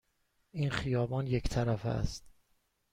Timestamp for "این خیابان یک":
0.51-1.43